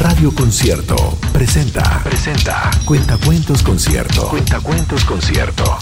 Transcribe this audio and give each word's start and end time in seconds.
Radio 0.00 0.34
Concierto 0.34 0.96
presenta. 1.30 2.00
Presenta. 2.02 2.70
Cuentacuentos 2.86 3.62
Concierto. 3.62 4.28
Cuentacuentos 4.28 5.04
Concierto. 5.04 5.76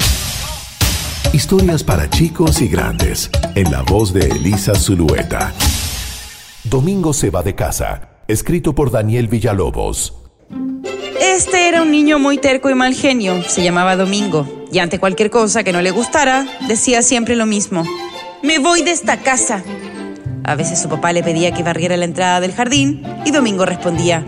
Historias 1.33 1.85
para 1.85 2.11
chicos 2.11 2.61
y 2.61 2.67
grandes. 2.67 3.31
En 3.55 3.71
la 3.71 3.83
voz 3.83 4.13
de 4.13 4.27
Elisa 4.27 4.75
Zulueta. 4.75 5.55
Domingo 6.65 7.13
se 7.13 7.31
va 7.31 7.45
de 7.45 7.55
casa. 7.55 8.09
Escrito 8.27 8.75
por 8.75 8.91
Daniel 8.91 9.29
Villalobos. 9.29 10.17
Este 11.21 11.69
era 11.69 11.83
un 11.83 11.93
niño 11.93 12.19
muy 12.19 12.39
terco 12.39 12.71
y 12.71 12.75
mal 12.75 12.95
genio. 12.95 13.45
Se 13.45 13.63
llamaba 13.63 13.95
Domingo. 13.95 14.67
Y 14.73 14.81
ante 14.81 14.99
cualquier 14.99 15.31
cosa 15.31 15.63
que 15.63 15.73
no 15.73 15.81
le 15.81 15.93
gustara, 15.93 16.45
decía 16.67 17.03
siempre 17.03 17.37
lo 17.37 17.47
mismo. 17.47 17.85
Me 18.43 18.59
voy 18.59 18.83
de 18.83 18.91
esta 18.91 19.19
casa. 19.19 19.63
A 20.49 20.55
veces 20.55 20.81
su 20.81 20.89
papá 20.89 21.13
le 21.13 21.23
pedía 21.23 21.53
que 21.53 21.63
barriera 21.63 21.99
la 21.99 22.07
entrada 22.07 22.41
del 22.41 22.55
jardín 22.55 23.03
y 23.27 23.33
Domingo 23.33 23.67
respondía, 23.67 24.25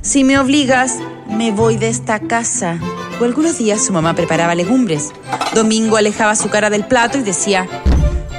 si 0.00 0.22
me 0.22 0.38
obligas, 0.38 0.94
me 1.28 1.50
voy 1.50 1.76
de 1.76 1.88
esta 1.88 2.20
casa. 2.20 2.78
O 3.20 3.24
algunos 3.24 3.58
días 3.58 3.84
su 3.84 3.92
mamá 3.92 4.14
preparaba 4.14 4.54
legumbres. 4.54 5.10
Domingo 5.56 5.96
alejaba 5.96 6.36
su 6.36 6.50
cara 6.50 6.70
del 6.70 6.84
plato 6.84 7.18
y 7.18 7.22
decía, 7.22 7.66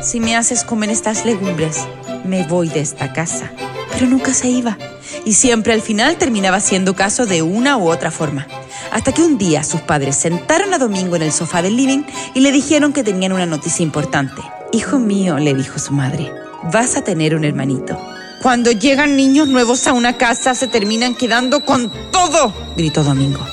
si 0.02 0.22
me 0.22 0.38
haces 0.38 0.64
comer 0.64 0.90
estas 0.90 1.26
legumbres, 1.26 1.86
me 2.24 2.48
voy 2.48 2.70
de 2.70 2.80
esta 2.80 3.12
casa. 3.12 3.52
Pero 3.92 4.06
nunca 4.06 4.34
se 4.34 4.48
iba. 4.48 4.78
Y 5.26 5.34
siempre 5.34 5.74
al 5.74 5.82
final 5.82 6.16
terminaba 6.16 6.56
haciendo 6.56 6.96
caso 6.96 7.26
de 7.26 7.42
una 7.42 7.76
u 7.76 7.90
otra 7.90 8.10
forma. 8.10 8.48
Hasta 8.94 9.12
que 9.12 9.22
un 9.22 9.38
día 9.38 9.66
sus 9.66 9.82
padres 9.82 10.16
sentaron 10.16 10.74
a 10.74 10.78
Domingo 10.78 11.18
en 11.18 11.24
el 11.24 11.34
sofá 11.34 11.62
del 11.62 11.76
living 11.76 12.04
y 12.34 12.40
le 12.40 12.54
dijeron 12.54 12.94
que 12.94 13.04
tenían 13.04 13.34
una 13.34 13.46
noticia 13.46 13.84
importante. 13.84 14.42
Hijo 14.72 14.98
mío, 14.98 15.40
le 15.40 15.54
dijo 15.54 15.78
su 15.78 15.92
madre, 15.92 16.32
vas 16.72 16.98
a 16.98 17.04
tener 17.04 17.36
un 17.36 17.44
hermanito. 17.44 17.98
Cuando 18.42 18.72
llegan 18.72 19.16
niños 19.16 19.48
nuevos 19.48 19.88
a 19.88 19.94
una 19.94 20.18
casa 20.18 20.54
se 20.54 20.68
terminan 20.68 21.16
quedando 21.16 21.66
con 21.66 21.92
todo, 22.12 22.54
gritó 22.76 23.04
Domingo. 23.04 23.46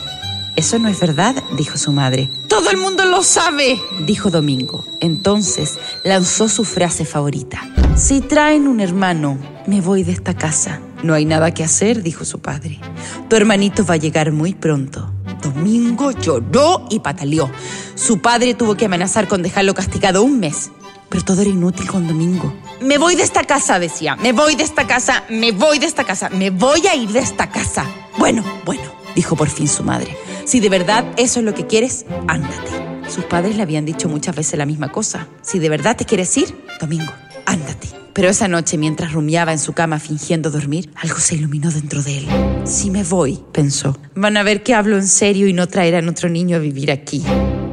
Eso 0.56 0.78
no 0.78 0.88
es 0.88 1.00
verdad, 1.00 1.34
dijo 1.56 1.76
su 1.76 1.90
madre. 1.90 2.30
Todo 2.48 2.70
el 2.70 2.76
mundo 2.76 3.04
lo 3.04 3.22
sabe, 3.22 3.80
dijo 4.06 4.30
Domingo. 4.30 4.84
Entonces 5.00 5.78
lanzó 6.04 6.48
su 6.48 6.64
frase 6.64 7.04
favorita. 7.04 7.60
Si 7.96 8.20
traen 8.20 8.68
un 8.68 8.80
hermano, 8.80 9.38
me 9.66 9.80
voy 9.80 10.04
de 10.04 10.12
esta 10.12 10.34
casa. 10.34 10.80
No 11.02 11.14
hay 11.14 11.24
nada 11.24 11.52
que 11.52 11.64
hacer, 11.64 12.02
dijo 12.02 12.24
su 12.24 12.38
padre. 12.38 12.78
Tu 13.28 13.36
hermanito 13.36 13.84
va 13.84 13.94
a 13.94 13.98
llegar 13.98 14.32
muy 14.32 14.54
pronto. 14.54 15.12
Domingo 15.42 16.12
lloró 16.12 16.86
y 16.88 17.00
pataleó. 17.00 17.50
Su 17.94 18.20
padre 18.20 18.54
tuvo 18.54 18.76
que 18.76 18.86
amenazar 18.86 19.28
con 19.28 19.42
dejarlo 19.42 19.74
castigado 19.74 20.22
un 20.22 20.40
mes. 20.40 20.70
Pero 21.14 21.26
todo 21.26 21.42
era 21.42 21.50
inútil 21.50 21.86
con 21.86 22.08
Domingo. 22.08 22.52
Me 22.80 22.98
voy 22.98 23.14
de 23.14 23.22
esta 23.22 23.44
casa, 23.44 23.78
decía. 23.78 24.16
Me 24.16 24.32
voy 24.32 24.56
de 24.56 24.64
esta 24.64 24.84
casa, 24.84 25.22
me 25.30 25.52
voy 25.52 25.78
de 25.78 25.86
esta 25.86 26.02
casa, 26.02 26.28
me 26.28 26.50
voy 26.50 26.88
a 26.88 26.96
ir 26.96 27.08
de 27.10 27.20
esta 27.20 27.48
casa. 27.50 27.86
Bueno, 28.18 28.42
bueno, 28.64 28.82
dijo 29.14 29.36
por 29.36 29.48
fin 29.48 29.68
su 29.68 29.84
madre. 29.84 30.16
Si 30.44 30.58
de 30.58 30.68
verdad 30.68 31.04
eso 31.16 31.38
es 31.38 31.44
lo 31.44 31.54
que 31.54 31.68
quieres, 31.68 32.04
ándate. 32.26 33.08
Sus 33.08 33.26
padres 33.26 33.54
le 33.54 33.62
habían 33.62 33.84
dicho 33.84 34.08
muchas 34.08 34.34
veces 34.34 34.58
la 34.58 34.66
misma 34.66 34.90
cosa. 34.90 35.28
Si 35.40 35.60
de 35.60 35.68
verdad 35.68 35.96
te 35.96 36.04
quieres 36.04 36.36
ir, 36.36 36.52
Domingo, 36.80 37.12
ándate. 37.46 37.90
Pero 38.12 38.28
esa 38.28 38.48
noche, 38.48 38.76
mientras 38.76 39.12
rumiaba 39.12 39.52
en 39.52 39.60
su 39.60 39.72
cama 39.72 40.00
fingiendo 40.00 40.50
dormir, 40.50 40.90
algo 40.96 41.20
se 41.20 41.36
iluminó 41.36 41.70
dentro 41.70 42.02
de 42.02 42.18
él. 42.18 42.28
Si 42.64 42.90
me 42.90 43.04
voy, 43.04 43.38
pensó, 43.52 43.96
van 44.16 44.36
a 44.36 44.42
ver 44.42 44.64
que 44.64 44.74
hablo 44.74 44.96
en 44.96 45.06
serio 45.06 45.46
y 45.46 45.52
no 45.52 45.68
traerán 45.68 46.08
otro 46.08 46.28
niño 46.28 46.56
a 46.56 46.60
vivir 46.60 46.90
aquí. 46.90 47.22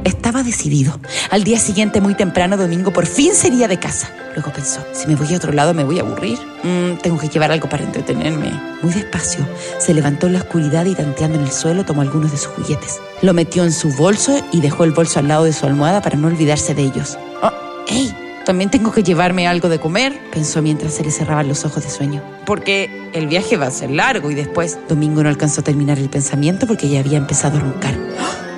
Estaba 0.04 0.42
decidido. 0.42 0.98
Al 1.30 1.44
día 1.44 1.58
siguiente, 1.58 2.00
muy 2.00 2.14
temprano, 2.14 2.56
domingo, 2.56 2.92
por 2.92 3.06
fin 3.06 3.34
sería 3.34 3.68
de 3.68 3.78
casa. 3.78 4.10
Luego 4.34 4.52
pensó, 4.52 4.84
si 4.92 5.06
me 5.06 5.14
voy 5.14 5.32
a 5.32 5.36
otro 5.36 5.52
lado 5.52 5.74
me 5.74 5.84
voy 5.84 5.98
a 5.98 6.02
aburrir. 6.02 6.38
Mm, 6.64 6.98
tengo 7.02 7.18
que 7.18 7.28
llevar 7.28 7.52
algo 7.52 7.68
para 7.68 7.84
entretenerme. 7.84 8.50
Muy 8.82 8.92
despacio, 8.92 9.46
se 9.78 9.94
levantó 9.94 10.26
en 10.26 10.32
la 10.32 10.40
oscuridad 10.40 10.86
y 10.86 10.94
tanteando 10.94 11.38
en 11.38 11.44
el 11.44 11.52
suelo 11.52 11.84
tomó 11.84 12.02
algunos 12.02 12.32
de 12.32 12.38
sus 12.38 12.48
juguetes. 12.48 13.00
Lo 13.20 13.32
metió 13.32 13.62
en 13.64 13.72
su 13.72 13.92
bolso 13.92 14.44
y 14.52 14.60
dejó 14.60 14.84
el 14.84 14.92
bolso 14.92 15.20
al 15.20 15.28
lado 15.28 15.44
de 15.44 15.52
su 15.52 15.66
almohada 15.66 16.02
para 16.02 16.16
no 16.16 16.26
olvidarse 16.28 16.74
de 16.74 16.82
ellos. 16.82 17.18
¡Oh! 17.42 17.52
¡Ey! 17.88 18.12
También 18.44 18.70
tengo 18.70 18.90
que 18.90 19.04
llevarme 19.04 19.46
algo 19.46 19.68
de 19.68 19.78
comer, 19.78 20.18
pensó 20.32 20.62
mientras 20.62 20.94
se 20.94 21.04
le 21.04 21.12
cerraban 21.12 21.46
los 21.46 21.64
ojos 21.64 21.84
de 21.84 21.90
sueño. 21.90 22.22
Porque 22.44 22.90
el 23.12 23.28
viaje 23.28 23.56
va 23.56 23.66
a 23.66 23.70
ser 23.70 23.90
largo 23.90 24.32
y 24.32 24.34
después 24.34 24.78
Domingo 24.88 25.22
no 25.22 25.28
alcanzó 25.28 25.60
a 25.60 25.64
terminar 25.64 25.98
el 25.98 26.08
pensamiento 26.08 26.66
porque 26.66 26.88
ya 26.88 26.98
había 26.98 27.18
empezado 27.18 27.58
a 27.58 27.60
roncar. 27.60 27.96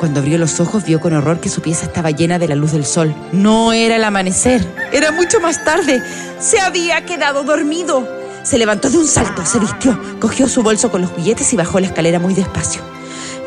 Cuando 0.04 0.20
abrió 0.20 0.36
los 0.36 0.60
ojos 0.60 0.84
vio 0.84 1.00
con 1.00 1.14
horror 1.14 1.40
que 1.40 1.48
su 1.48 1.62
pieza 1.62 1.86
estaba 1.86 2.10
llena 2.10 2.38
de 2.38 2.46
la 2.46 2.54
luz 2.54 2.72
del 2.72 2.84
sol. 2.84 3.14
No 3.32 3.72
era 3.72 3.96
el 3.96 4.04
amanecer, 4.04 4.62
era 4.92 5.12
mucho 5.12 5.40
más 5.40 5.64
tarde. 5.64 6.02
Se 6.38 6.60
había 6.60 7.06
quedado 7.06 7.42
dormido. 7.42 8.06
Se 8.42 8.58
levantó 8.58 8.90
de 8.90 8.98
un 8.98 9.06
salto, 9.06 9.46
se 9.46 9.58
vistió, 9.58 9.98
cogió 10.20 10.46
su 10.46 10.62
bolso 10.62 10.90
con 10.90 11.00
los 11.00 11.10
juguetes 11.10 11.50
y 11.54 11.56
bajó 11.56 11.80
la 11.80 11.86
escalera 11.86 12.18
muy 12.18 12.34
despacio. 12.34 12.82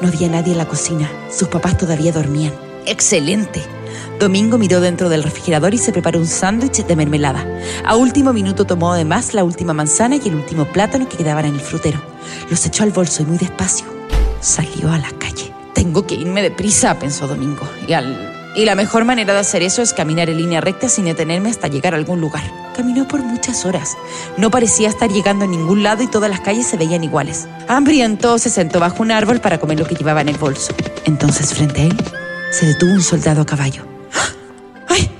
No 0.01 0.07
había 0.07 0.29
nadie 0.29 0.53
en 0.53 0.57
la 0.57 0.65
cocina. 0.65 1.07
Sus 1.31 1.47
papás 1.47 1.77
todavía 1.77 2.11
dormían. 2.11 2.53
¡Excelente! 2.87 3.61
Domingo 4.19 4.57
miró 4.57 4.81
dentro 4.81 5.09
del 5.09 5.21
refrigerador 5.21 5.75
y 5.75 5.77
se 5.77 5.91
preparó 5.91 6.17
un 6.17 6.25
sándwich 6.25 6.87
de 6.87 6.95
mermelada. 6.95 7.45
A 7.85 7.95
último 7.97 8.33
minuto 8.33 8.65
tomó 8.65 8.93
además 8.93 9.35
la 9.35 9.43
última 9.43 9.73
manzana 9.73 10.15
y 10.15 10.27
el 10.27 10.33
último 10.33 10.65
plátano 10.65 11.07
que 11.07 11.17
quedaban 11.17 11.45
en 11.45 11.53
el 11.53 11.61
frutero. 11.61 12.01
Los 12.49 12.65
echó 12.65 12.81
al 12.81 12.89
bolso 12.89 13.21
y 13.21 13.27
muy 13.27 13.37
despacio 13.37 13.85
salió 14.41 14.91
a 14.91 14.97
la 14.97 15.11
calle. 15.19 15.56
Tengo 15.77 16.07
que 16.07 16.15
irme 16.15 16.41
deprisa, 16.41 16.97
pensó 16.97 17.27
Domingo. 17.27 17.61
Y, 17.87 17.93
al... 17.93 18.33
y 18.55 18.65
la 18.65 18.73
mejor 18.73 19.05
manera 19.05 19.35
de 19.35 19.39
hacer 19.41 19.61
eso 19.61 19.83
es 19.83 19.93
caminar 19.93 20.27
en 20.27 20.37
línea 20.37 20.59
recta 20.59 20.89
sin 20.89 21.05
detenerme 21.05 21.51
hasta 21.51 21.67
llegar 21.67 21.93
a 21.93 21.97
algún 21.97 22.19
lugar. 22.19 22.41
Caminó 22.75 23.07
por 23.07 23.21
muchas 23.21 23.63
horas. 23.63 23.95
No 24.37 24.49
parecía 24.49 24.89
estar 24.89 25.11
llegando 25.11 25.45
a 25.45 25.47
ningún 25.47 25.83
lado 25.83 26.01
y 26.01 26.07
todas 26.07 26.31
las 26.31 26.39
calles 26.39 26.65
se 26.65 26.77
veían 26.77 27.03
iguales. 27.03 27.47
Hambriento 27.67 28.39
se 28.39 28.49
sentó 28.49 28.79
bajo 28.79 29.03
un 29.03 29.11
árbol 29.11 29.39
para 29.39 29.59
comer 29.59 29.77
lo 29.77 29.85
que 29.85 29.93
llevaba 29.93 30.21
en 30.21 30.29
el 30.29 30.37
bolso. 30.39 30.73
Entonces, 31.05 31.53
frente 31.53 31.81
a 31.81 31.85
él, 31.85 31.97
se 32.49 32.65
detuvo 32.65 32.93
un 32.93 33.03
soldado 33.03 33.41
a 33.43 33.45
caballo. 33.45 33.83
¡Ay! 34.87 35.11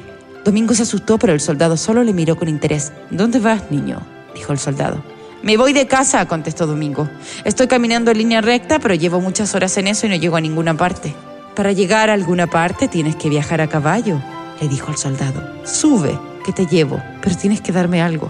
Domingo 0.44 0.74
se 0.74 0.82
asustó, 0.82 1.20
pero 1.20 1.34
el 1.34 1.40
soldado 1.40 1.78
solo 1.78 2.04
le 2.04 2.14
miró 2.14 2.36
con 2.36 2.50
interés. 2.50 2.94
¿Dónde 3.12 3.38
vas, 3.38 3.70
niño? 3.70 4.02
dijo 4.34 4.54
el 4.54 4.58
soldado. 4.58 5.04
Me 5.48 5.56
voy 5.56 5.72
de 5.72 5.88
casa, 5.88 6.28
contestó 6.28 6.68
Domingo. 6.68 7.08
Estoy 7.46 7.68
caminando 7.68 8.12
en 8.12 8.18
línea 8.18 8.42
recta, 8.42 8.80
pero 8.80 8.96
llevo 8.96 9.22
muchas 9.22 9.56
horas 9.56 9.78
en 9.78 9.88
eso 9.88 10.06
y 10.06 10.10
no 10.10 10.18
llego 10.18 10.36
a 10.36 10.42
ninguna 10.42 10.76
parte. 10.76 11.16
Para 11.56 11.72
llegar 11.72 12.10
a 12.10 12.14
alguna 12.16 12.48
parte 12.48 12.90
tienes 12.90 13.16
que 13.16 13.30
viajar 13.30 13.62
a 13.62 13.68
caballo, 13.68 14.22
le 14.60 14.68
dijo 14.68 14.92
el 14.92 14.98
soldado. 14.98 15.42
Sube, 15.66 16.20
que 16.44 16.52
te 16.52 16.66
llevo, 16.66 17.02
pero 17.22 17.38
tienes 17.38 17.62
que 17.62 17.72
darme 17.72 18.02
algo. 18.02 18.30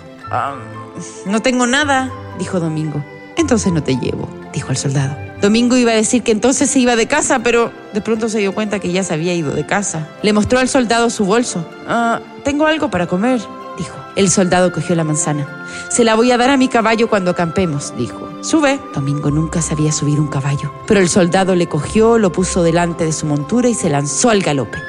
no 1.25 1.41
tengo 1.41 1.65
nada, 1.65 2.11
dijo 2.37 2.59
Domingo. 2.59 3.03
Entonces 3.35 3.73
no 3.73 3.81
te 3.81 3.97
llevo, 3.97 4.29
dijo 4.53 4.69
el 4.69 4.77
soldado. 4.77 5.17
Domingo 5.41 5.75
iba 5.75 5.93
a 5.93 5.95
decir 5.95 6.21
que 6.21 6.31
entonces 6.31 6.69
se 6.69 6.77
iba 6.77 6.95
de 6.95 7.07
casa, 7.07 7.39
pero 7.39 7.71
de 7.95 8.01
pronto 8.01 8.29
se 8.29 8.37
dio 8.37 8.53
cuenta 8.53 8.77
que 8.77 8.91
ya 8.91 9.03
se 9.03 9.15
había 9.15 9.33
ido 9.33 9.55
de 9.55 9.65
casa. 9.65 10.07
Le 10.21 10.33
mostró 10.33 10.59
al 10.59 10.69
soldado 10.69 11.09
su 11.09 11.25
bolso. 11.25 11.67
Ah, 11.87 12.21
tengo 12.43 12.67
algo 12.67 12.91
para 12.91 13.07
comer. 13.07 13.41
El 14.17 14.31
soldado 14.31 14.71
cogió 14.71 14.95
la 14.95 15.03
manzana. 15.03 15.47
Se 15.89 16.03
la 16.03 16.15
voy 16.15 16.31
a 16.31 16.37
dar 16.37 16.49
a 16.49 16.57
mi 16.57 16.69
caballo 16.69 17.07
cuando 17.07 17.29
acampemos, 17.29 17.93
dijo. 17.95 18.27
Sube. 18.41 18.79
Domingo 18.95 19.29
nunca 19.29 19.61
sabía 19.61 19.91
subir 19.91 20.19
un 20.19 20.27
caballo, 20.27 20.73
pero 20.87 20.99
el 20.99 21.07
soldado 21.07 21.53
le 21.53 21.67
cogió, 21.67 22.17
lo 22.17 22.31
puso 22.31 22.63
delante 22.63 23.05
de 23.05 23.13
su 23.13 23.27
montura 23.27 23.69
y 23.69 23.75
se 23.75 23.91
lanzó 23.91 24.31
al 24.31 24.41
galope. 24.41 24.79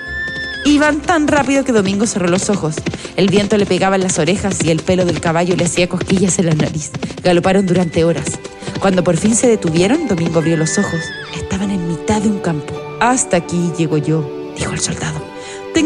Iban 0.65 1.03
tan 1.03 1.28
rápido 1.28 1.62
que 1.62 1.72
Domingo 1.72 2.06
cerró 2.06 2.28
los 2.28 2.49
ojos. 2.49 2.77
El 3.16 3.28
viento 3.28 3.59
le 3.59 3.66
pegaba 3.66 3.97
en 3.97 4.03
las 4.03 4.19
orejas 4.19 4.65
y 4.65 4.71
el 4.71 4.81
pelo 4.81 5.05
del 5.05 5.21
caballo 5.21 5.56
le 5.56 5.66
hacía 5.66 5.91
cosquillas 5.91 6.39
en 6.39 6.47
la 6.47 6.55
nariz. 6.55 6.91
Galoparon 7.22 7.66
durante 7.66 8.05
horas. 8.05 8.39
Cuando 8.81 9.05
por 9.05 9.19
fin 9.19 9.34
se 9.34 9.47
detuvieron, 9.47 10.09
Domingo 10.09 10.39
abrió 10.39 10.56
los 10.56 10.78
ojos. 10.78 11.00
Estaban 11.37 11.71
en 11.71 11.87
mitad 11.87 12.22
de 12.22 12.31
un 12.31 12.39
campo. 12.39 12.75
Hasta 12.99 13.37
aquí 13.37 13.72
llego 13.77 13.99
yo, 13.99 14.27
dijo 14.56 14.72
el 14.72 14.81
soldado. 14.81 15.28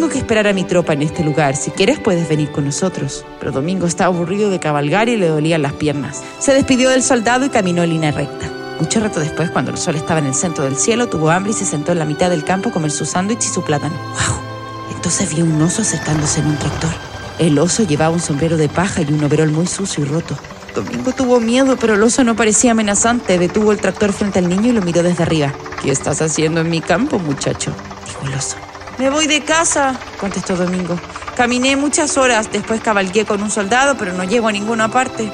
Tengo 0.03 0.15
que 0.15 0.19
esperar 0.19 0.49
a 0.49 0.53
mi 0.53 0.65
tropa 0.65 0.95
en 0.95 1.03
este 1.03 1.23
lugar. 1.23 1.55
Si 1.55 1.71
quieres 1.71 2.01
puedes 2.01 2.29
venir 2.29 2.51
con 2.51 2.65
nosotros. 2.65 3.25
Pero 3.39 3.53
Domingo 3.53 3.87
estaba 3.87 4.13
aburrido 4.13 4.51
de 4.51 4.59
cabalgar 4.59 5.09
y 5.09 5.17
le 5.17 5.29
dolían 5.29 5.63
las 5.63 5.75
piernas. 5.75 6.25
Se 6.41 6.53
despidió 6.53 6.91
del 6.91 7.05
soldado 7.05 7.47
y 7.47 7.51
caminó 7.51 7.85
en 7.85 7.91
línea 7.91 8.11
recta. 8.11 8.51
Mucho 8.81 8.99
rato 8.99 9.21
después, 9.21 9.53
cuando 9.53 9.71
el 9.71 9.79
sol 9.79 9.95
estaba 9.95 10.19
en 10.19 10.27
el 10.27 10.35
centro 10.35 10.65
del 10.65 10.75
cielo, 10.75 11.09
tuvo 11.09 11.31
hambre 11.31 11.53
y 11.53 11.55
se 11.55 11.65
sentó 11.65 11.93
en 11.93 12.01
la 12.01 12.05
mitad 12.05 12.31
del 12.31 12.43
campo 12.43 12.71
a 12.71 12.73
comer 12.73 12.91
su 12.91 13.07
sándwich 13.07 13.45
y 13.45 13.49
su 13.49 13.63
plátano. 13.63 13.95
¡Wow! 13.95 14.97
Entonces 14.97 15.33
vio 15.33 15.45
un 15.45 15.63
oso 15.63 15.83
acercándose 15.83 16.41
en 16.41 16.47
un 16.47 16.57
tractor. 16.57 16.91
El 17.39 17.57
oso 17.61 17.85
llevaba 17.85 18.13
un 18.13 18.21
sombrero 18.21 18.57
de 18.57 18.69
paja 18.69 19.03
y 19.03 19.13
un 19.13 19.23
overol 19.23 19.53
muy 19.53 19.69
sucio 19.69 20.03
y 20.03 20.09
roto. 20.09 20.37
Domingo 20.75 21.13
tuvo 21.13 21.39
miedo, 21.39 21.77
pero 21.77 21.95
el 21.95 22.03
oso 22.03 22.25
no 22.25 22.35
parecía 22.35 22.73
amenazante. 22.73 23.39
Detuvo 23.39 23.71
el 23.71 23.79
tractor 23.79 24.13
frente 24.13 24.41
al 24.41 24.49
niño 24.49 24.71
y 24.71 24.73
lo 24.73 24.83
miró 24.83 25.05
desde 25.05 25.23
arriba. 25.23 25.55
¿Qué 25.81 25.93
estás 25.93 26.21
haciendo 26.23 26.61
en 26.61 26.71
mi 26.71 26.81
campo, 26.81 27.21
muchacho? 27.21 27.73
dijo 28.05 28.27
el 28.27 28.35
oso. 28.35 28.57
Me 29.03 29.11
voy 29.11 29.27
de 29.27 29.41
casa, 29.41 29.99
contestó 30.21 30.55
Domingo. 30.55 30.97
Caminé 31.37 31.75
muchas 31.75 32.17
horas, 32.17 32.53
después 32.53 32.81
cabalgué 32.81 33.25
con 33.25 33.43
un 33.43 33.51
soldado, 33.51 33.97
pero 33.99 34.13
no 34.13 34.23
llego 34.23 34.47
a 34.47 34.53
ninguna 34.53 34.93
parte. 34.93 35.29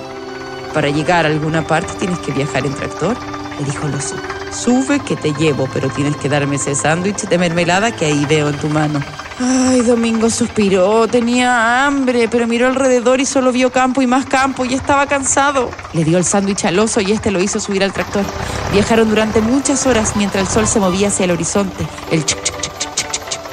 Para 0.73 0.89
llegar 0.89 1.27
a 1.27 1.29
alguna 1.29 1.67
parte 1.67 1.93
tienes 1.99 2.19
que 2.21 2.33
viajar 2.33 2.65
en 2.65 2.73
tractor, 2.73 3.15
le 3.59 3.67
dijo 3.67 3.87
el 3.87 3.95
oso. 3.95 4.15
Sube 4.51 5.01
que 5.01 5.17
te 5.17 5.35
llevo, 5.35 5.69
pero 5.75 5.91
tienes 5.91 6.17
que 6.17 6.31
darme 6.31 6.57
ese 6.57 6.75
sándwich 6.75 7.29
de 7.29 7.37
mermelada 7.37 7.95
que 7.95 8.07
ahí 8.07 8.25
veo 8.25 8.49
en 8.49 8.57
tu 8.57 8.71
mano. 8.71 9.03
Ay, 9.39 9.83
Domingo 9.83 10.31
suspiró, 10.31 11.07
tenía 11.07 11.85
hambre, 11.85 12.27
pero 12.31 12.47
miró 12.47 12.69
alrededor 12.69 13.21
y 13.21 13.27
solo 13.27 13.53
vio 13.53 13.71
campo 13.71 14.01
y 14.01 14.07
más 14.07 14.25
campo 14.25 14.65
y 14.65 14.73
estaba 14.73 15.07
cansado. 15.07 15.71
Le 15.93 16.05
dio 16.05 16.17
el 16.17 16.25
sándwich 16.25 16.65
al 16.65 16.79
oso 16.79 17.03
y 17.03 17.13
este 17.13 17.31
lo 17.31 17.39
hizo 17.39 17.61
subir 17.61 17.85
al 17.85 17.93
tractor. 17.93 18.25
Viajaron 18.73 19.11
durante 19.11 19.43
muchas 19.43 19.87
horas 19.87 20.17
mientras 20.17 20.49
el 20.49 20.55
sol 20.55 20.67
se 20.67 20.81
movía 20.81 21.09
hacia 21.09 21.27
el 21.27 21.33
horizonte. 21.33 21.87
El 22.11 22.25
chuc, 22.25 22.43
chuc, 22.43 22.58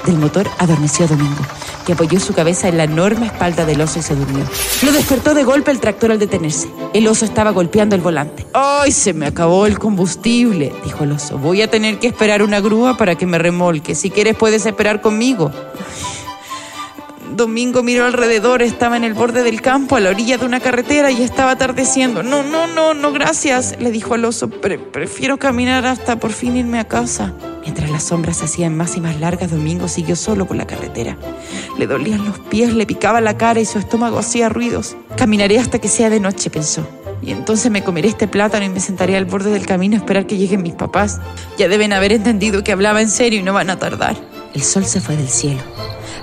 del 0.05 0.17
motor 0.17 0.47
adormeció 0.57 1.05
a 1.05 1.07
Domingo, 1.07 1.41
que 1.85 1.93
apoyó 1.93 2.19
su 2.19 2.33
cabeza 2.33 2.67
en 2.67 2.77
la 2.77 2.83
enorme 2.83 3.25
espalda 3.25 3.65
del 3.65 3.81
oso 3.81 3.99
y 3.99 4.01
se 4.01 4.15
durmió. 4.15 4.45
Lo 4.83 4.91
despertó 4.91 5.33
de 5.33 5.43
golpe 5.43 5.71
el 5.71 5.79
tractor 5.79 6.11
al 6.11 6.19
detenerse. 6.19 6.69
El 6.93 7.07
oso 7.07 7.25
estaba 7.25 7.51
golpeando 7.51 7.95
el 7.95 8.01
volante. 8.01 8.45
¡Ay, 8.53 8.91
se 8.91 9.13
me 9.13 9.25
acabó 9.25 9.65
el 9.65 9.79
combustible! 9.79 10.73
dijo 10.83 11.03
el 11.03 11.13
oso. 11.13 11.37
Voy 11.37 11.61
a 11.61 11.69
tener 11.69 11.99
que 11.99 12.07
esperar 12.07 12.43
una 12.43 12.59
grúa 12.59 12.97
para 12.97 13.15
que 13.15 13.25
me 13.25 13.37
remolque. 13.37 13.95
Si 13.95 14.09
quieres 14.09 14.35
puedes 14.35 14.65
esperar 14.65 15.01
conmigo. 15.01 15.51
Domingo 17.35 17.83
miró 17.83 18.05
alrededor, 18.05 18.61
estaba 18.61 18.95
en 18.95 19.03
el 19.03 19.13
borde 19.13 19.43
del 19.43 19.61
campo, 19.61 19.97
a 19.97 19.99
la 19.99 20.09
orilla 20.09 20.37
de 20.37 20.45
una 20.45 20.61
carretera 20.61 21.11
y 21.11 21.21
estaba 21.21 21.51
atardeciendo. 21.51 22.23
No, 22.23 22.43
no, 22.43 22.65
no, 22.67 22.93
no, 22.93 23.11
gracias, 23.11 23.75
le 23.79 23.91
dijo 23.91 24.13
al 24.13 24.23
oso. 24.23 24.49
Pre 24.49 24.79
prefiero 24.79 25.37
caminar 25.37 25.85
hasta 25.85 26.17
por 26.17 26.31
fin 26.31 26.55
irme 26.55 26.79
a 26.79 26.85
casa. 26.85 27.33
Mientras 27.65 27.89
las 27.89 28.03
sombras 28.03 28.37
se 28.37 28.45
hacían 28.45 28.77
más 28.77 28.95
y 28.95 29.01
más 29.01 29.19
largas, 29.19 29.49
Domingo 29.49 29.87
siguió 29.87 30.15
solo 30.15 30.45
por 30.45 30.55
la 30.55 30.67
carretera. 30.67 31.17
Le 31.77 31.87
dolían 31.87 32.23
los 32.23 32.37
pies, 32.37 32.73
le 32.73 32.85
picaba 32.85 33.19
la 33.21 33.37
cara 33.37 33.59
y 33.59 33.65
su 33.65 33.79
estómago 33.79 34.19
hacía 34.19 34.49
ruidos. 34.49 34.95
Caminaré 35.17 35.57
hasta 35.57 35.79
que 35.79 35.87
sea 35.87 36.11
de 36.11 36.19
noche, 36.19 36.51
pensó. 36.51 36.87
Y 37.23 37.31
entonces 37.31 37.71
me 37.71 37.83
comeré 37.83 38.07
este 38.07 38.27
plátano 38.27 38.65
y 38.65 38.69
me 38.69 38.79
sentaré 38.79 39.17
al 39.17 39.25
borde 39.25 39.49
del 39.49 39.65
camino 39.65 39.95
a 39.95 39.97
esperar 39.97 40.27
que 40.27 40.37
lleguen 40.37 40.61
mis 40.61 40.75
papás. 40.75 41.19
Ya 41.57 41.67
deben 41.67 41.91
haber 41.91 42.13
entendido 42.13 42.63
que 42.63 42.71
hablaba 42.71 43.01
en 43.01 43.09
serio 43.09 43.39
y 43.39 43.43
no 43.43 43.51
van 43.51 43.71
a 43.71 43.79
tardar. 43.79 44.15
El 44.53 44.61
sol 44.61 44.85
se 44.85 45.01
fue 45.01 45.17
del 45.17 45.27
cielo. 45.27 45.61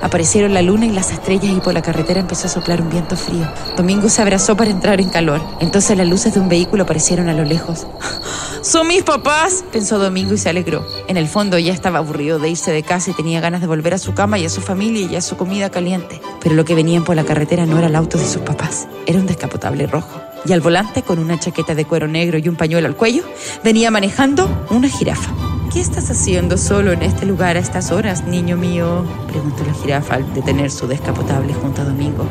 Aparecieron 0.02 0.52
la 0.52 0.62
luna 0.62 0.86
y 0.86 0.90
las 0.90 1.12
estrellas 1.12 1.52
y 1.56 1.60
por 1.60 1.72
la 1.72 1.80
carretera 1.80 2.20
empezó 2.20 2.48
a 2.48 2.50
soplar 2.50 2.82
un 2.82 2.90
viento 2.90 3.16
frío. 3.16 3.46
Domingo 3.76 4.08
se 4.08 4.20
abrazó 4.20 4.56
para 4.56 4.70
entrar 4.70 5.00
en 5.00 5.08
calor. 5.10 5.40
Entonces 5.60 5.96
las 5.96 6.08
luces 6.08 6.34
de 6.34 6.40
un 6.40 6.48
vehículo 6.48 6.82
aparecieron 6.82 7.28
a 7.28 7.34
lo 7.34 7.44
lejos. 7.44 7.86
¡Son 8.62 8.86
mis 8.88 9.02
papás! 9.02 9.64
pensó 9.72 9.98
Domingo 9.98 10.34
y 10.34 10.38
se 10.38 10.48
alegró. 10.48 10.84
En 11.08 11.16
el 11.16 11.28
fondo 11.28 11.58
ya 11.58 11.72
estaba 11.72 11.98
aburrido 11.98 12.38
de 12.38 12.48
irse 12.48 12.72
de 12.72 12.82
casa 12.82 13.10
y 13.10 13.14
tenía 13.14 13.40
ganas 13.40 13.60
de 13.60 13.66
volver 13.66 13.94
a 13.94 13.98
su 13.98 14.12
cama 14.12 14.38
y 14.38 14.44
a 14.44 14.50
su 14.50 14.60
familia 14.60 15.06
y 15.10 15.16
a 15.16 15.20
su 15.20 15.36
comida 15.36 15.70
caliente. 15.70 16.20
Pero 16.40 16.54
lo 16.54 16.64
que 16.64 16.74
venían 16.74 17.04
por 17.04 17.16
la 17.16 17.24
carretera 17.24 17.64
no 17.66 17.78
era 17.78 17.86
el 17.86 17.96
auto 17.96 18.18
de 18.18 18.26
sus 18.26 18.42
papás, 18.42 18.88
era 19.06 19.18
un 19.18 19.26
descapotable 19.26 19.86
rojo. 19.86 20.20
Y 20.44 20.52
al 20.52 20.60
volante, 20.60 21.02
con 21.02 21.18
una 21.20 21.38
chaqueta 21.38 21.74
de 21.74 21.84
cuero 21.84 22.08
negro 22.08 22.38
y 22.38 22.48
un 22.48 22.56
pañuelo 22.56 22.88
al 22.88 22.96
cuello, 22.96 23.22
venía 23.62 23.90
manejando 23.90 24.66
una 24.70 24.88
jirafa. 24.88 25.32
¿Qué 25.72 25.80
estás 25.80 26.10
haciendo 26.10 26.58
solo 26.58 26.92
en 26.92 27.00
este 27.00 27.24
lugar 27.24 27.56
a 27.56 27.58
estas 27.58 27.92
horas, 27.92 28.26
niño 28.26 28.58
mío? 28.58 29.06
Preguntó 29.26 29.64
la 29.64 29.72
jirafa 29.72 30.16
al 30.16 30.34
detener 30.34 30.70
su 30.70 30.86
descapotable 30.86 31.54
junto 31.54 31.80
a 31.80 31.84
Domingo. 31.84 32.26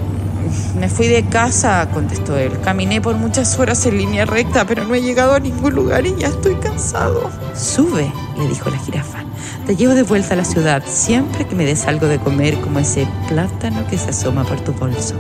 Me 0.78 0.88
fui 0.88 1.08
de 1.08 1.26
casa, 1.26 1.90
contestó 1.92 2.38
él. 2.38 2.52
Caminé 2.64 3.02
por 3.02 3.16
muchas 3.16 3.58
horas 3.58 3.84
en 3.88 3.98
línea 3.98 4.26
recta, 4.26 4.68
pero 4.68 4.86
no 4.86 4.94
he 4.94 5.02
llegado 5.02 5.34
a 5.34 5.40
ningún 5.40 5.74
lugar 5.74 6.06
y 6.06 6.16
ya 6.18 6.28
estoy 6.28 6.54
cansado. 6.58 7.32
Sube, 7.56 8.12
le 8.38 8.48
dijo 8.48 8.70
la 8.70 8.78
jirafa. 8.78 9.24
Te 9.66 9.76
llevo 9.76 9.96
de 9.96 10.04
vuelta 10.04 10.36
a 10.36 10.38
la 10.38 10.46
ciudad 10.46 10.84
siempre 10.86 11.48
que 11.48 11.56
me 11.56 11.66
des 11.66 11.88
algo 11.88 12.06
de 12.06 12.20
comer 12.20 12.62
como 12.62 12.78
ese 12.78 13.08
plátano 13.28 13.88
que 13.88 13.98
se 13.98 14.12
asoma 14.12 14.44
por 14.44 14.60
tu 14.62 14.72
bolso. 14.74 15.16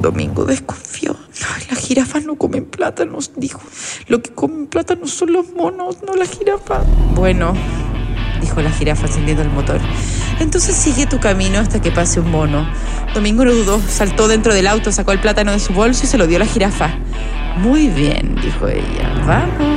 Domingo 0.00 0.44
desconfió. 0.44 1.25
Ay, 1.54 1.64
las 1.70 1.78
jirafas 1.78 2.24
no 2.24 2.36
comen 2.36 2.64
plátanos, 2.64 3.32
dijo. 3.36 3.60
Lo 4.08 4.22
que 4.22 4.30
comen 4.30 4.66
plátanos 4.66 5.10
son 5.10 5.32
los 5.32 5.52
monos, 5.52 5.98
no 6.06 6.14
la 6.14 6.26
jirafa. 6.26 6.82
Bueno, 7.14 7.54
dijo 8.40 8.62
la 8.62 8.70
jirafa 8.70 9.06
encendiendo 9.06 9.42
el 9.42 9.50
motor. 9.50 9.80
Entonces 10.40 10.74
sigue 10.74 11.06
tu 11.06 11.18
camino 11.18 11.58
hasta 11.58 11.80
que 11.80 11.90
pase 11.90 12.20
un 12.20 12.30
mono. 12.30 12.66
Domingo 13.14 13.44
no 13.44 13.52
dudó, 13.52 13.80
saltó 13.80 14.28
dentro 14.28 14.54
del 14.54 14.66
auto, 14.66 14.92
sacó 14.92 15.12
el 15.12 15.20
plátano 15.20 15.52
de 15.52 15.60
su 15.60 15.72
bolso 15.72 16.04
y 16.04 16.06
se 16.06 16.18
lo 16.18 16.26
dio 16.26 16.36
a 16.36 16.40
la 16.40 16.46
jirafa. 16.46 16.90
Muy 17.58 17.88
bien, 17.88 18.34
dijo 18.42 18.68
ella. 18.68 19.12
Vamos. 19.26 19.76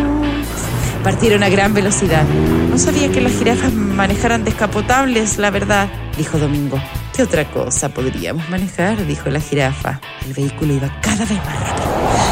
Partieron 1.03 1.43
a 1.43 1.49
gran 1.49 1.73
velocidad. 1.73 2.25
No 2.69 2.77
sabía 2.77 3.09
que 3.09 3.21
las 3.21 3.31
jirafas 3.31 3.73
manejaran 3.73 4.43
descapotables, 4.43 5.37
la 5.37 5.49
verdad, 5.49 5.89
dijo 6.17 6.37
Domingo. 6.37 6.79
¿Qué 7.19 7.23
otra 7.23 7.51
cosa 7.51 7.89
podríamos 7.89 8.49
manejar? 8.49 9.05
dijo 9.05 9.29
la 9.29 9.41
jirafa. 9.41 9.99
El 10.25 10.33
vehículo 10.33 10.73
iba 10.73 10.89
cada 11.01 11.25
vez 11.25 11.37
más 11.43 11.59
rápido. 11.59 11.87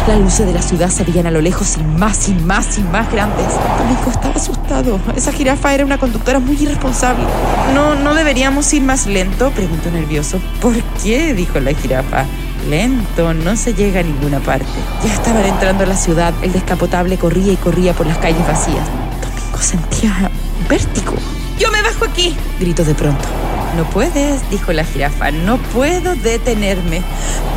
Las 0.08 0.18
luces 0.18 0.46
de 0.46 0.54
la 0.54 0.62
ciudad 0.62 0.88
se 0.88 1.04
veían 1.04 1.28
a 1.28 1.32
lo 1.32 1.42
lejos 1.42 1.76
y 1.76 1.84
más 1.84 2.30
y 2.30 2.34
más 2.34 2.78
y 2.78 2.84
más 2.84 3.12
grandes. 3.12 3.48
Domingo 3.78 4.10
estaba 4.10 4.36
asustado. 4.36 4.98
Esa 5.14 5.34
jirafa 5.34 5.74
era 5.74 5.84
una 5.84 5.98
conductora 5.98 6.40
muy 6.40 6.56
irresponsable. 6.56 7.26
¿No, 7.74 7.96
no 7.96 8.16
deberíamos 8.16 8.74
ir 8.74 8.82
más 8.82 9.08
lento? 9.08 9.52
preguntó 9.52 9.92
nervioso. 9.92 10.40
¿Por 10.62 10.82
qué? 11.04 11.34
dijo 11.34 11.60
la 11.60 11.74
jirafa. 11.74 12.24
Lento, 12.70 13.34
no 13.34 13.58
se 13.58 13.74
llega 13.74 14.00
a 14.00 14.04
ninguna 14.04 14.40
parte. 14.40 14.68
Ya 15.04 15.14
estaban 15.14 15.44
entrando 15.44 15.84
a 15.84 15.88
la 15.88 15.98
ciudad. 15.98 16.34
El 16.42 16.54
descapotable 16.54 17.18
corría 17.18 17.52
y 17.52 17.58
corría 17.58 17.92
por 17.92 18.08
las 18.08 18.20
calles 18.20 18.48
vacías. 18.48 18.88
Domingo 19.22 19.60
sentía 19.60 20.32
vértigo. 20.70 21.14
Yo 21.60 21.70
me 21.72 21.82
bajo 21.82 22.06
aquí, 22.06 22.38
gritó 22.58 22.86
de 22.86 22.96
pronto. 22.96 23.28
No 23.76 23.84
puedes, 23.90 24.50
dijo 24.50 24.74
la 24.74 24.84
jirafa, 24.84 25.32
no 25.32 25.58
puedo 25.58 26.16
detenerme. 26.16 27.04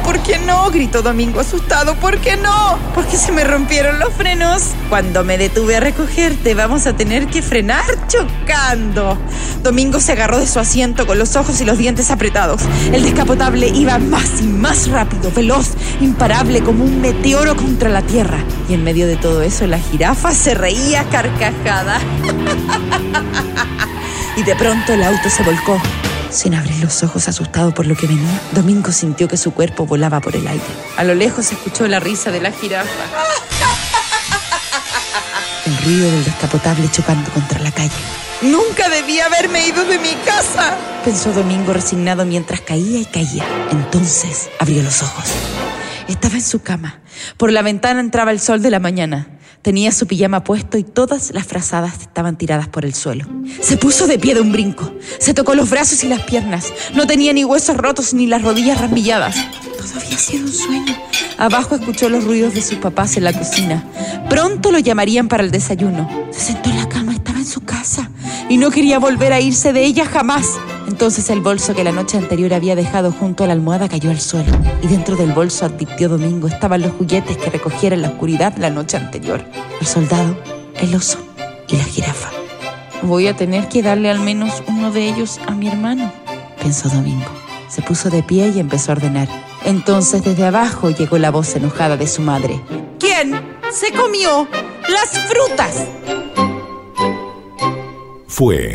¿Por 0.05 0.19
qué 0.21 0.39
no? 0.39 0.71
gritó 0.71 1.03
Domingo 1.03 1.41
asustado. 1.41 1.95
¿Por 1.95 2.19
qué 2.19 2.37
no? 2.37 2.79
Porque 2.95 3.17
se 3.17 3.33
me 3.33 3.45
rompieron 3.45 3.99
los 3.99 4.13
frenos. 4.13 4.63
Cuando 4.89 5.25
me 5.25 5.39
detuve 5.39 5.77
a 5.77 5.81
recogerte, 5.81 6.55
vamos 6.55 6.87
a 6.87 6.97
tener 6.97 7.27
que 7.29 7.43
frenar 7.43 7.85
chocando. 8.09 9.17
Domingo 9.63 10.01
se 10.01 10.13
agarró 10.13 10.39
de 10.39 10.47
su 10.47 10.59
asiento 10.59 11.07
con 11.07 11.19
los 11.19 11.37
ojos 11.37 11.61
y 11.61 11.65
los 11.65 11.79
dientes 11.79 12.11
apretados. 12.11 12.63
El 12.93 13.03
descapotable 13.03 13.69
iba 13.69 13.99
más 13.99 14.41
y 14.41 14.45
más 14.45 14.89
rápido, 14.89 15.31
veloz, 15.31 15.71
imparable 16.01 16.63
como 16.63 16.85
un 16.85 17.01
meteoro 17.01 17.57
contra 17.57 17.89
la 17.89 18.03
tierra. 18.03 18.39
Y 18.69 18.75
en 18.75 18.83
medio 18.83 19.07
de 19.07 19.17
todo 19.17 19.43
eso, 19.43 19.67
la 19.67 19.79
jirafa 19.79 20.33
se 20.33 20.55
reía 20.55 21.05
carcajada. 21.05 22.01
y 24.37 24.43
de 24.43 24.57
pronto 24.57 24.93
el 24.93 25.05
auto 25.05 25.31
se 25.31 25.43
volcó. 25.43 25.81
Sin 26.31 26.55
abrir 26.55 26.79
los 26.81 27.03
ojos 27.03 27.27
asustado 27.29 27.75
por 27.75 27.87
lo 27.87 27.97
que 27.97 28.07
venía, 28.07 28.41
Domingo 28.53 28.93
sintió 28.93 29.27
que 29.27 29.37
su 29.37 29.53
cuerpo 29.53 29.85
volaba 29.85 30.21
por 30.21 30.37
el 30.37 30.47
aire. 30.47 30.63
A 30.97 31.05
lo 31.05 31.15
lejos 31.15 31.47
se 31.47 31.55
escuchó 31.55 31.89
la 31.89 31.99
risa 31.99 32.31
de 32.31 32.41
la 32.41 32.53
jirafa. 32.53 32.89
El 35.67 35.77
ruido 35.85 36.11
del 36.11 36.25
descapotable 36.25 36.89
chocando 36.91 37.31
contra 37.33 37.59
la 37.61 37.73
calle. 37.73 37.91
Nunca 38.43 38.89
debía 38.89 39.27
haberme 39.27 39.67
ido 39.67 39.85
de 39.85 39.99
mi 39.99 40.15
casa, 40.25 40.77
pensó 41.05 41.33
Domingo 41.33 41.73
resignado 41.73 42.25
mientras 42.25 42.61
caía 42.61 43.01
y 43.01 43.05
caía. 43.05 43.45
Entonces 43.71 44.49
abrió 44.59 44.83
los 44.83 45.03
ojos. 45.03 45.25
Estaba 46.09 46.35
en 46.35 46.43
su 46.43 46.63
cama. 46.63 47.01
Por 47.37 47.53
la 47.53 47.63
ventana 47.63 48.01
entraba 48.01 48.31
el 48.31 48.41
sol 48.41 48.63
de 48.63 48.71
la 48.71 48.79
mañana. 48.79 49.27
Tenía 49.63 49.93
su 49.93 50.07
pijama 50.07 50.43
puesto 50.43 50.79
y 50.79 50.85
todas 50.85 51.33
las 51.33 51.47
frazadas 51.47 52.01
estaban 52.01 52.37
tiradas 52.37 52.69
por 52.69 52.87
el 52.87 52.95
suelo. 52.95 53.27
Se 53.61 53.77
puso 53.77 54.07
de 54.07 54.19
pie 54.19 54.35
de 54.35 54.41
un 54.41 54.53
brinco. 54.53 54.91
Se 55.19 55.35
tocó 55.35 55.55
los 55.55 55.69
brazos 55.69 56.03
y 56.03 56.09
las 56.09 56.23
piernas. 56.23 56.73
No 56.95 57.07
tenía 57.07 57.35
ni 57.35 57.45
huesos 57.45 57.77
rotos 57.77 58.15
ni 58.15 58.27
las 58.27 58.43
rodillas 58.43 58.81
ramilladas. 58.81 59.37
Todo 59.63 60.01
había 60.03 60.17
sido 60.17 60.47
un 60.47 60.53
sueño. 60.53 60.97
Abajo 61.37 61.75
escuchó 61.75 62.09
los 62.09 62.25
ruidos 62.25 62.55
de 62.55 62.63
sus 62.63 62.79
papás 62.79 63.19
en 63.19 63.25
la 63.25 63.35
cocina. 63.35 63.85
Pronto 64.31 64.73
lo 64.73 64.79
llamarían 64.79 65.29
para 65.29 65.43
el 65.43 65.51
desayuno. 65.51 66.09
Se 66.31 66.41
sentó 66.41 66.71
en 66.71 66.79
la 66.79 66.89
cama, 66.89 67.13
estaba 67.13 67.39
en 67.39 67.47
su 67.47 67.61
casa 67.61 68.11
y 68.49 68.57
no 68.57 68.71
quería 68.71 68.99
volver 68.99 69.35
a 69.35 69.41
irse 69.41 69.75
de 69.75 69.85
ella 69.85 70.07
jamás. 70.07 70.47
Entonces 70.91 71.31
el 71.31 71.41
bolso 71.41 71.73
que 71.73 71.85
la 71.85 71.93
noche 71.93 72.19
anterior 72.19 72.53
había 72.53 72.75
dejado 72.75 73.13
junto 73.13 73.45
a 73.45 73.47
la 73.47 73.53
almohada 73.53 73.89
cayó 73.89 74.11
al 74.11 74.21
suelo 74.21 74.53
y 74.83 74.89
dentro 74.89 75.15
del 75.15 75.33
bolso, 75.33 75.65
advirtió 75.65 76.09
Domingo, 76.09 76.49
estaban 76.49 76.83
los 76.83 76.91
juguetes 76.91 77.37
que 77.37 77.49
recogiera 77.49 77.95
en 77.95 78.03
la 78.03 78.09
oscuridad 78.09 78.57
la 78.57 78.71
noche 78.71 78.97
anterior. 78.97 79.41
El 79.81 79.87
soldado, 79.87 80.37
el 80.81 80.93
oso 80.93 81.19
y 81.69 81.77
la 81.77 81.85
jirafa. 81.85 82.31
Voy 83.03 83.29
a 83.29 83.37
tener 83.37 83.69
que 83.69 83.85
darle 83.85 84.11
al 84.11 84.19
menos 84.19 84.65
uno 84.67 84.91
de 84.91 85.09
ellos 85.09 85.39
a 85.47 85.53
mi 85.53 85.69
hermano, 85.69 86.13
pensó 86.61 86.89
Domingo. 86.89 87.31
Se 87.69 87.83
puso 87.83 88.11
de 88.11 88.25
pie 88.25 88.49
y 88.49 88.59
empezó 88.59 88.91
a 88.91 88.97
ordenar. 88.97 89.29
Entonces 89.65 90.25
desde 90.25 90.45
abajo 90.45 90.91
llegó 90.91 91.19
la 91.19 91.31
voz 91.31 91.55
enojada 91.55 91.97
de 91.97 92.09
su 92.09 92.21
madre. 92.21 92.61
¿Quién 92.99 93.41
se 93.73 93.93
comió 93.93 94.49
las 94.89 95.17
frutas? 95.29 95.87
Fue 98.27 98.75